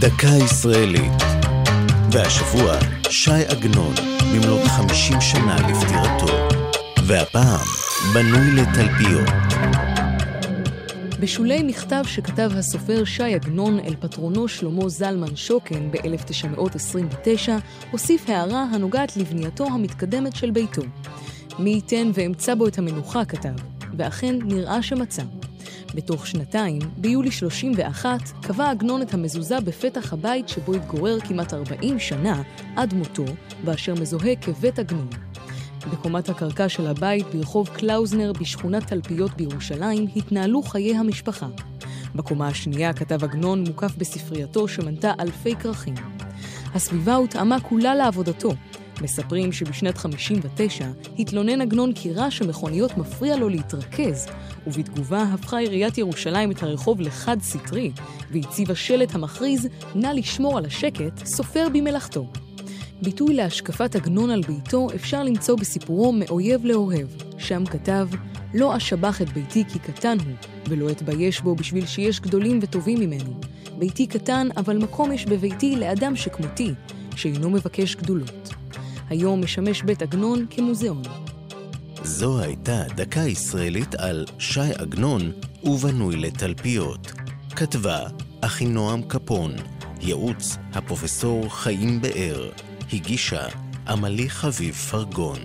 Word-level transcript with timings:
דקה 0.00 0.44
ישראלית. 0.44 1.22
והשבוע, 2.12 2.78
שי 3.10 3.44
עגנון, 3.48 3.94
במלאת 4.32 4.66
50 4.66 5.20
שנה 5.20 5.56
לפטירתו. 5.56 6.48
והפעם, 7.06 7.66
בנוי 8.14 8.50
לתלפיות. 8.54 9.28
בשולי 11.20 11.62
מכתב 11.62 12.02
שכתב 12.06 12.50
הסופר 12.54 13.04
ש"י 13.04 13.34
עגנון 13.34 13.78
אל 13.80 13.94
פטרונו 14.00 14.48
שלמה 14.48 14.88
זלמן 14.88 15.36
שוקן 15.36 15.90
ב-1929, 15.90 17.48
הוסיף 17.90 18.28
הערה 18.28 18.62
הנוגעת 18.72 19.16
לבנייתו 19.16 19.64
המתקדמת 19.64 20.36
של 20.36 20.50
ביתו. 20.50 20.82
מי 21.58 21.70
ייתן 21.70 22.10
ואמצא 22.14 22.54
בו 22.54 22.68
את 22.68 22.78
המנוחה, 22.78 23.24
כתב, 23.24 23.54
ואכן 23.96 24.38
נראה 24.44 24.82
שמצא. 24.82 25.22
בתוך 25.94 26.26
שנתיים, 26.26 26.78
ביולי 26.96 27.30
31, 27.30 28.20
קבע 28.42 28.70
עגנון 28.70 29.02
את 29.02 29.14
המזוזה 29.14 29.60
בפתח 29.60 30.12
הבית 30.12 30.48
שבו 30.48 30.74
התגורר 30.74 31.20
כמעט 31.20 31.54
40 31.54 31.98
שנה 31.98 32.42
עד 32.76 32.94
מותו, 32.94 33.24
ואשר 33.64 33.94
מזוהה 33.94 34.36
כבית 34.36 34.78
עגנון. 34.78 35.08
בקומת 35.92 36.28
הקרקע 36.28 36.68
של 36.68 36.86
הבית 36.86 37.26
ברחוב 37.34 37.68
קלאוזנר 37.68 38.32
בשכונת 38.32 38.86
תלפיות 38.86 39.36
בירושלים 39.36 40.06
התנהלו 40.16 40.62
חיי 40.62 40.96
המשפחה. 40.96 41.46
בקומה 42.14 42.48
השנייה 42.48 42.92
כתב 42.92 43.24
עגנון 43.24 43.64
מוקף 43.64 43.96
בספרייתו 43.96 44.68
שמנתה 44.68 45.12
אלפי 45.20 45.56
כרכים. 45.56 45.94
הסביבה 46.74 47.14
הותאמה 47.14 47.60
כולה 47.60 47.94
לעבודתו. 47.94 48.50
מספרים 49.02 49.52
שבשנת 49.52 49.98
59 49.98 50.86
התלונן 51.18 51.60
עגנון 51.60 51.92
כי 51.92 52.12
רעש 52.12 52.42
המכוניות 52.42 52.96
מפריע 52.96 53.36
לו 53.36 53.48
להתרכז, 53.48 54.26
ובתגובה 54.66 55.22
הפכה 55.22 55.58
עיריית 55.58 55.98
ירושלים 55.98 56.50
את 56.50 56.62
הרחוב 56.62 57.00
לחד-סטרי, 57.00 57.90
והציבה 58.30 58.74
שלט 58.74 59.14
המכריז 59.14 59.68
"נא 59.94 60.06
לשמור 60.06 60.58
על 60.58 60.66
השקט, 60.66 61.26
סופר 61.26 61.68
במלאכתו". 61.72 62.26
ביטוי 63.02 63.34
להשקפת 63.34 63.96
עגנון 63.96 64.30
על 64.30 64.40
ביתו 64.40 64.86
אפשר 64.94 65.22
למצוא 65.22 65.56
בסיפורו 65.56 66.12
מאויב 66.12 66.64
לאוהב, 66.64 67.08
שם 67.38 67.64
כתב 67.66 68.08
לא 68.54 68.76
אשבח 68.76 69.22
את 69.22 69.28
ביתי 69.28 69.64
כי 69.72 69.78
קטן 69.78 70.18
הוא, 70.18 70.34
ולא 70.68 70.90
אתבייש 70.90 71.40
בו 71.40 71.54
בשביל 71.54 71.86
שיש 71.86 72.20
גדולים 72.20 72.58
וטובים 72.62 73.00
ממנו. 73.00 73.40
ביתי 73.78 74.06
קטן, 74.06 74.48
אבל 74.56 74.78
מקום 74.78 75.12
יש 75.12 75.26
בביתי 75.26 75.76
לאדם 75.76 76.16
שכמותי, 76.16 76.72
שאינו 77.16 77.50
מבקש 77.50 77.96
גדולות. 77.96 78.47
היום 79.10 79.40
משמש 79.42 79.82
בית 79.82 80.02
עגנון 80.02 80.46
כמוזיאון. 80.50 81.02
זו 82.02 82.40
הייתה 82.40 82.82
דקה 82.96 83.20
ישראלית 83.20 83.94
על 83.94 84.26
ש"י 84.38 84.60
עגנון 84.78 85.32
ובנוי 85.64 86.16
לתלפיות. 86.16 87.12
כתבה 87.56 88.00
אחינועם 88.40 89.02
קפון, 89.02 89.52
ייעוץ 90.00 90.56
הפרופסור 90.72 91.54
חיים 91.54 92.00
באר. 92.00 92.50
הגישה 92.92 93.46
עמלי 93.88 94.30
חביב 94.30 94.74
פרגון. 94.74 95.38